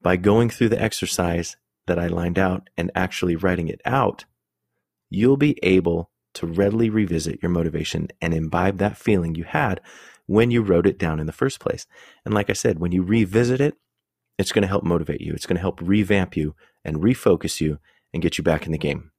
By 0.00 0.16
going 0.16 0.50
through 0.50 0.68
the 0.68 0.80
exercise 0.80 1.56
that 1.86 1.98
I 1.98 2.06
lined 2.06 2.38
out 2.38 2.68
and 2.76 2.90
actually 2.94 3.36
writing 3.36 3.68
it 3.68 3.80
out, 3.84 4.24
you'll 5.10 5.36
be 5.36 5.58
able 5.62 6.10
to 6.34 6.46
readily 6.46 6.90
revisit 6.90 7.42
your 7.42 7.50
motivation 7.50 8.08
and 8.20 8.34
imbibe 8.34 8.78
that 8.78 8.98
feeling 8.98 9.34
you 9.34 9.44
had 9.44 9.80
when 10.26 10.50
you 10.50 10.62
wrote 10.62 10.86
it 10.86 10.98
down 10.98 11.20
in 11.20 11.26
the 11.26 11.32
first 11.32 11.60
place. 11.60 11.86
And 12.24 12.34
like 12.34 12.50
I 12.50 12.54
said, 12.54 12.78
when 12.78 12.92
you 12.92 13.02
revisit 13.02 13.60
it, 13.60 13.76
it's 14.38 14.52
going 14.52 14.62
to 14.62 14.68
help 14.68 14.84
motivate 14.84 15.20
you. 15.20 15.32
It's 15.32 15.46
going 15.46 15.56
to 15.56 15.60
help 15.60 15.80
revamp 15.80 16.36
you 16.36 16.54
and 16.84 16.96
refocus 16.96 17.60
you 17.60 17.78
and 18.12 18.22
get 18.22 18.38
you 18.38 18.44
back 18.44 18.66
in 18.66 18.72
the 18.72 18.78
game. 18.78 19.10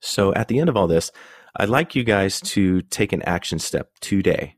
So 0.00 0.34
at 0.34 0.48
the 0.48 0.58
end 0.58 0.68
of 0.68 0.76
all 0.76 0.86
this, 0.86 1.10
I'd 1.56 1.68
like 1.68 1.94
you 1.94 2.04
guys 2.04 2.40
to 2.40 2.82
take 2.82 3.12
an 3.12 3.22
action 3.22 3.58
step 3.58 3.92
today. 4.00 4.56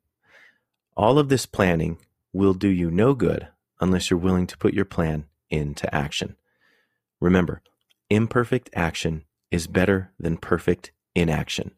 All 0.97 1.19
of 1.19 1.29
this 1.29 1.47
planning 1.47 1.99
will 2.33 2.55
do 2.55 2.69
you 2.69 2.91
no 2.91 3.15
good 3.15 3.49
unless 3.81 4.11
you're 4.11 4.19
willing 4.19 4.47
to 4.47 4.59
put 4.59 4.75
your 4.75 4.85
plan 4.85 5.27
into 5.51 5.95
action. 5.95 6.37
Remember, 7.21 7.63
imperfect 8.11 8.71
action 8.75 9.25
is 9.51 9.67
better 9.67 10.13
than 10.19 10.37
perfect 10.37 10.93
inaction. 11.15 11.73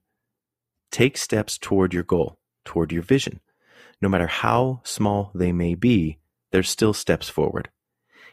Take 0.90 1.16
steps 1.18 1.58
toward 1.58 1.92
your 1.92 2.02
goal, 2.02 2.38
toward 2.64 2.92
your 2.92 3.02
vision. 3.02 3.40
No 4.00 4.08
matter 4.08 4.26
how 4.26 4.80
small 4.84 5.30
they 5.34 5.52
may 5.52 5.74
be, 5.74 6.18
there's 6.52 6.68
still 6.68 6.92
steps 6.92 7.28
forward. 7.28 7.68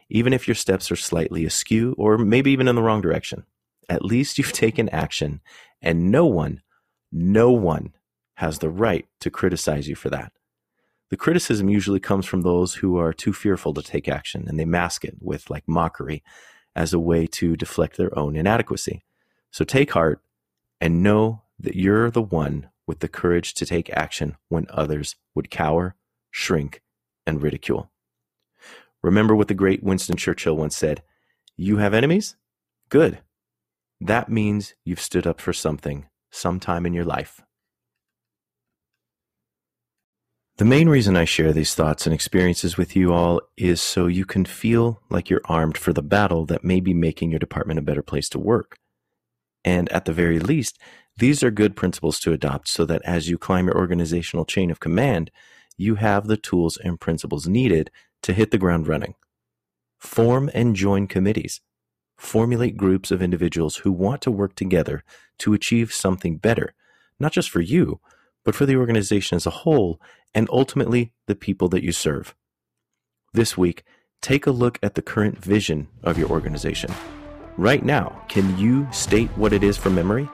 Even 0.10 0.34
if 0.34 0.48
your 0.48 0.56
steps 0.56 0.92
are 0.92 0.96
slightly 0.96 1.46
askew 1.46 1.96
or 1.98 2.18
maybe 2.18 2.52
even 2.52 2.68
in 2.68 2.76
the 2.76 2.84
wrong 2.84 3.02
direction, 3.02 3.46
at 3.90 4.06
least 4.06 4.38
you've 4.38 4.52
taken 4.54 4.90
action 4.90 5.42
and 5.82 6.12
no 6.12 6.26
one, 6.26 6.62
no 7.12 7.52
one 7.52 7.94
has 8.36 8.60
the 8.60 8.70
right 8.70 9.08
to 9.22 9.30
criticize 9.30 9.88
you 9.88 9.96
for 9.96 10.10
that. 10.10 10.32
The 11.10 11.18
criticism 11.18 11.70
usually 11.70 12.00
comes 12.00 12.26
from 12.26 12.42
those 12.42 12.76
who 12.76 12.98
are 12.98 13.14
too 13.14 13.34
fearful 13.34 13.74
to 13.76 13.82
take 13.82 14.10
action 14.10 14.46
and 14.48 14.60
they 14.60 14.66
mask 14.66 15.06
it 15.06 15.16
with 15.20 15.50
like 15.50 15.68
mockery 15.68 16.24
as 16.76 16.94
a 16.94 17.00
way 17.00 17.26
to 17.28 17.56
deflect 17.56 17.98
their 17.98 18.18
own 18.18 18.36
inadequacy. 18.36 19.04
So 19.52 19.64
take 19.64 19.92
heart 19.92 20.22
and 20.82 21.04
know 21.04 21.44
that 21.60 21.76
you're 21.76 22.12
the 22.12 22.22
one 22.22 22.70
with 22.88 23.00
the 23.00 23.08
courage 23.08 23.54
to 23.56 23.66
take 23.66 23.90
action 23.92 24.38
when 24.50 24.68
others 24.70 25.16
would 25.34 25.50
cower, 25.50 25.96
shrink, 26.32 26.82
and 27.26 27.42
ridicule. 27.42 27.92
Remember 29.02 29.36
what 29.36 29.48
the 29.48 29.54
great 29.54 29.84
Winston 29.84 30.18
Churchill 30.18 30.56
once 30.56 30.76
said 30.76 31.04
You 31.56 31.78
have 31.78 31.94
enemies? 31.94 32.36
Good. 32.90 33.20
That 34.02 34.30
means 34.30 34.74
you've 34.84 35.00
stood 35.00 35.26
up 35.26 35.40
for 35.40 35.54
something 35.54 36.08
sometime 36.32 36.86
in 36.86 36.94
your 36.94 37.06
life. 37.06 37.42
The 40.58 40.66
main 40.66 40.88
reason 40.88 41.18
I 41.18 41.26
share 41.26 41.52
these 41.52 41.76
thoughts 41.76 42.06
and 42.06 42.14
experiences 42.14 42.78
with 42.78 42.96
you 42.96 43.12
all 43.12 43.42
is 43.58 43.82
so 43.82 44.08
you 44.08 44.24
can 44.24 44.46
feel 44.46 45.02
like 45.10 45.30
you're 45.30 45.42
armed 45.46 45.78
for 45.78 45.92
the 45.92 46.02
battle 46.02 46.46
that 46.46 46.64
may 46.64 46.80
be 46.80 46.94
making 46.94 47.30
your 47.30 47.40
department 47.40 47.78
a 47.78 47.82
better 47.82 48.02
place 48.02 48.30
to 48.30 48.40
work. 48.40 48.78
And 49.66 49.90
at 49.90 50.06
the 50.06 50.14
very 50.14 50.40
least, 50.40 50.80
these 51.18 51.44
are 51.44 51.52
good 51.52 51.76
principles 51.76 52.20
to 52.20 52.34
adopt 52.34 52.68
so 52.68 52.86
that 52.86 53.02
as 53.06 53.30
you 53.30 53.38
climb 53.38 53.68
your 53.68 53.78
organizational 53.78 54.46
chain 54.46 54.70
of 54.70 54.82
command, 54.82 55.32
you 55.78 55.96
have 55.96 56.28
the 56.28 56.38
tools 56.38 56.78
and 56.78 57.00
principles 57.00 57.48
needed 57.48 57.90
to 58.24 58.34
hit 58.34 58.52
the 58.52 58.58
ground 58.58 58.88
running. 58.88 59.16
Form 59.98 60.50
and 60.54 60.76
join 60.76 61.08
committees. 61.08 61.62
Formulate 62.18 62.78
groups 62.78 63.12
of 63.12 63.22
individuals 63.22 63.78
who 63.78 63.92
want 63.92 64.22
to 64.22 64.32
work 64.32 64.56
together 64.56 65.04
to 65.40 65.54
achieve 65.54 65.94
something 65.94 66.38
better, 66.38 66.74
not 67.20 67.32
just 67.32 67.50
for 67.50 67.62
you, 67.62 68.00
but 68.44 68.56
for 68.56 68.66
the 68.66 68.76
organization 68.76 69.36
as 69.36 69.46
a 69.46 69.52
whole 69.52 70.02
and 70.34 70.50
ultimately 70.52 71.14
the 71.28 71.36
people 71.36 71.70
that 71.70 71.84
you 71.84 71.92
serve. 71.92 72.36
This 73.34 73.58
week, 73.58 73.84
take 74.22 74.46
a 74.46 74.52
look 74.52 74.80
at 74.84 74.96
the 74.96 75.02
current 75.02 75.38
vision 75.38 75.88
of 76.04 76.18
your 76.18 76.30
organization. 76.30 76.92
Right 77.58 77.84
now, 77.84 78.24
can 78.28 78.58
you 78.58 78.88
state 78.92 79.30
what 79.38 79.54
it 79.54 79.64
is 79.64 79.78
from 79.78 79.96
memory? 79.96 80.30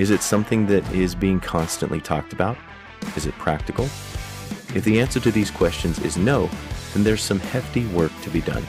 Is 0.00 0.08
it 0.08 0.22
something 0.22 0.64
that 0.68 0.90
is 0.94 1.14
being 1.14 1.40
constantly 1.40 2.00
talked 2.00 2.32
about? 2.32 2.56
Is 3.16 3.26
it 3.26 3.34
practical? 3.34 3.84
If 4.74 4.82
the 4.82 4.98
answer 4.98 5.20
to 5.20 5.30
these 5.30 5.50
questions 5.50 5.98
is 5.98 6.16
no, 6.16 6.48
then 6.94 7.04
there's 7.04 7.20
some 7.20 7.38
hefty 7.38 7.84
work 7.88 8.10
to 8.22 8.30
be 8.30 8.40
done. 8.40 8.64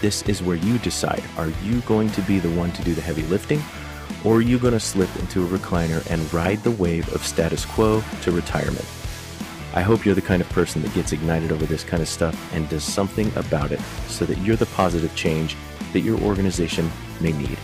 This 0.00 0.22
is 0.22 0.42
where 0.42 0.56
you 0.56 0.78
decide 0.78 1.22
are 1.36 1.50
you 1.62 1.80
going 1.82 2.10
to 2.10 2.22
be 2.22 2.40
the 2.40 2.50
one 2.50 2.72
to 2.72 2.82
do 2.82 2.92
the 2.92 3.00
heavy 3.00 3.22
lifting, 3.22 3.62
or 4.24 4.38
are 4.38 4.40
you 4.40 4.58
going 4.58 4.72
to 4.72 4.80
slip 4.80 5.14
into 5.20 5.44
a 5.44 5.48
recliner 5.48 6.04
and 6.10 6.34
ride 6.34 6.60
the 6.64 6.72
wave 6.72 7.08
of 7.14 7.24
status 7.24 7.64
quo 7.64 8.02
to 8.22 8.32
retirement? 8.32 8.84
I 9.74 9.82
hope 9.82 10.04
you're 10.04 10.16
the 10.16 10.22
kind 10.22 10.42
of 10.42 10.48
person 10.48 10.82
that 10.82 10.92
gets 10.92 11.12
ignited 11.12 11.52
over 11.52 11.66
this 11.66 11.84
kind 11.84 12.02
of 12.02 12.08
stuff 12.08 12.52
and 12.52 12.68
does 12.68 12.82
something 12.82 13.32
about 13.36 13.70
it 13.70 13.80
so 14.08 14.24
that 14.24 14.38
you're 14.38 14.56
the 14.56 14.66
positive 14.66 15.14
change 15.14 15.56
that 15.92 16.00
your 16.00 16.20
organization 16.22 16.90
may 17.20 17.30
need. 17.30 17.58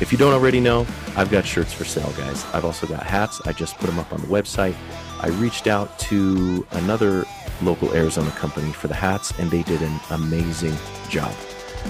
If 0.00 0.12
you 0.12 0.16
don't 0.16 0.32
already 0.32 0.60
know, 0.60 0.86
I've 1.20 1.30
got 1.30 1.44
shirts 1.44 1.74
for 1.74 1.84
sale, 1.84 2.10
guys. 2.16 2.46
I've 2.54 2.64
also 2.64 2.86
got 2.86 3.02
hats. 3.02 3.42
I 3.44 3.52
just 3.52 3.76
put 3.76 3.88
them 3.88 3.98
up 3.98 4.10
on 4.10 4.22
the 4.22 4.26
website. 4.28 4.74
I 5.20 5.28
reached 5.28 5.66
out 5.66 5.98
to 5.98 6.66
another 6.70 7.26
local 7.60 7.94
Arizona 7.94 8.30
company 8.30 8.72
for 8.72 8.88
the 8.88 8.94
hats, 8.94 9.38
and 9.38 9.50
they 9.50 9.62
did 9.64 9.82
an 9.82 10.00
amazing 10.12 10.74
job. 11.10 11.34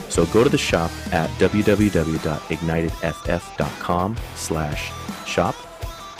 So 0.09 0.27
go 0.27 0.43
to 0.43 0.51
the 0.51 0.59
shop 0.59 0.91
at 1.13 1.31
www.ignitedff.com 1.39 4.17
slash 4.35 4.91
shop, 5.27 5.55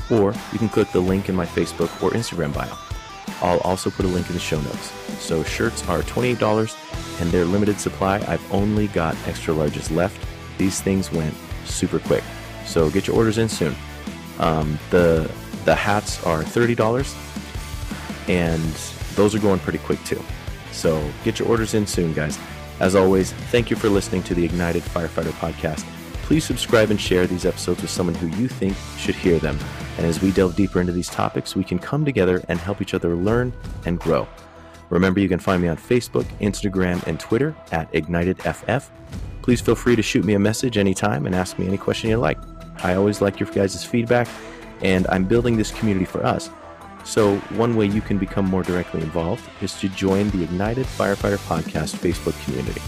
or 0.09 0.33
you 0.53 0.61
can 0.61 0.69
click 0.69 0.93
the 0.93 1.01
link 1.01 1.29
in 1.29 1.35
my 1.35 1.47
Facebook 1.47 1.91
or 2.01 2.11
Instagram 2.11 2.55
bio. 2.55 2.73
I'll 3.43 3.59
also 3.63 3.91
put 3.91 4.05
a 4.05 4.09
link 4.09 4.29
in 4.29 4.35
the 4.35 4.41
show 4.41 4.61
notes. 4.61 4.93
So 5.21 5.43
shirts 5.43 5.83
are 5.89 6.03
$28 6.03 7.21
and 7.21 7.33
they're 7.33 7.45
limited 7.45 7.81
supply. 7.81 8.25
I've 8.29 8.53
only 8.53 8.87
got 8.87 9.17
extra 9.27 9.53
larges 9.53 9.91
left. 9.91 10.25
These 10.59 10.81
things 10.81 11.11
went 11.11 11.35
super 11.65 11.99
quick. 11.99 12.23
So 12.71 12.89
get 12.89 13.09
your 13.09 13.17
orders 13.17 13.39
in 13.39 13.49
soon. 13.49 13.75
Um, 14.39 14.79
the 14.91 15.29
the 15.65 15.75
hats 15.75 16.25
are 16.25 16.45
thirty 16.45 16.77
dollars, 16.77 17.15
and 18.29 18.73
those 19.17 19.35
are 19.35 19.41
going 19.41 19.59
pretty 19.59 19.79
quick 19.79 20.03
too. 20.05 20.23
So 20.71 21.05
get 21.25 21.41
your 21.41 21.49
orders 21.49 21.75
in 21.75 21.85
soon, 21.87 22.15
guys. 22.15 22.39
As 22.79 22.95
always, 22.95 23.33
thank 23.51 23.71
you 23.71 23.77
for 23.77 23.89
listening 23.89 24.23
to 24.23 24.35
the 24.35 24.45
Ignited 24.45 24.83
Firefighter 24.85 25.33
podcast. 25.33 25.85
Please 26.23 26.45
subscribe 26.45 26.91
and 26.91 27.01
share 27.01 27.27
these 27.27 27.45
episodes 27.45 27.83
with 27.83 27.91
someone 27.91 28.15
who 28.15 28.29
you 28.41 28.47
think 28.47 28.77
should 28.97 29.17
hear 29.17 29.41
them. 29.41 29.59
And 29.99 30.07
as 30.07 30.23
we 30.23 30.31
delve 30.31 30.55
deeper 30.55 30.81
into 30.81 30.93
these 30.93 31.09
topics, 31.09 31.57
we 31.57 31.65
can 31.65 31.81
come 31.81 32.05
together 32.05 32.43
and 32.49 32.59
help 32.59 32.81
each 32.81 32.95
other 32.95 33.17
learn 33.17 33.53
and 33.85 33.99
grow. 33.99 34.29
Remember, 34.91 35.19
you 35.19 35.29
can 35.29 35.41
find 35.41 35.61
me 35.61 35.67
on 35.67 35.77
Facebook, 35.77 36.25
Instagram, 36.41 37.05
and 37.09 37.19
Twitter 37.19 37.55
at 37.73 37.93
IgnitedFF. 37.93 38.89
Please 39.43 39.61
feel 39.61 39.75
free 39.75 39.97
to 39.97 40.03
shoot 40.03 40.25
me 40.25 40.35
a 40.35 40.39
message 40.39 40.79
anytime 40.79 41.27
and 41.27 41.35
ask 41.35 41.59
me 41.59 41.67
any 41.67 41.79
question 41.79 42.11
you 42.11 42.17
like. 42.17 42.39
I 42.83 42.95
always 42.95 43.21
like 43.21 43.41
your 43.41 43.51
guys' 43.51 43.85
feedback, 43.85 44.29
and 44.83 45.07
I'm 45.09 45.25
building 45.25 45.57
this 45.57 45.71
community 45.71 46.07
for 46.07 46.25
us. 46.25 46.51
So, 47.05 47.37
one 47.57 47.77
way 47.77 47.87
you 47.87 48.01
can 48.01 48.19
become 48.19 48.45
more 48.45 48.63
directly 48.63 49.01
involved 49.01 49.49
is 49.63 49.79
to 49.81 49.89
join 49.89 50.31
the 50.31 50.43
Ignited 50.45 50.87
Firefighter 50.87 51.39
Podcast 51.47 51.97
Facebook 51.97 52.43
community. 52.45 52.81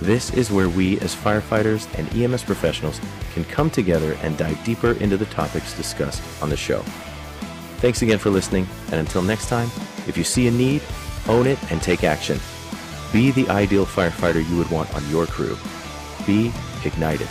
This 0.00 0.32
is 0.32 0.50
where 0.50 0.68
we, 0.68 0.98
as 1.00 1.14
firefighters 1.14 1.86
and 1.96 2.12
EMS 2.14 2.42
professionals, 2.42 3.00
can 3.34 3.44
come 3.44 3.70
together 3.70 4.16
and 4.22 4.36
dive 4.36 4.62
deeper 4.64 4.92
into 4.92 5.16
the 5.16 5.26
topics 5.26 5.76
discussed 5.76 6.22
on 6.42 6.50
the 6.50 6.56
show. 6.56 6.80
Thanks 7.78 8.02
again 8.02 8.18
for 8.18 8.30
listening, 8.30 8.66
and 8.86 8.94
until 8.94 9.22
next 9.22 9.48
time, 9.48 9.70
if 10.08 10.16
you 10.16 10.24
see 10.24 10.48
a 10.48 10.50
need, 10.50 10.82
own 11.28 11.46
it 11.46 11.58
and 11.70 11.80
take 11.82 12.04
action. 12.04 12.38
Be 13.12 13.30
the 13.30 13.48
ideal 13.48 13.86
firefighter 13.86 14.48
you 14.48 14.56
would 14.56 14.70
want 14.70 14.92
on 14.94 15.08
your 15.10 15.26
crew. 15.26 15.56
Be 16.26 16.52
ignited. 16.84 17.28